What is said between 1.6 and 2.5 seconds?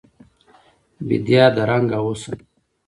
رنګ او حسن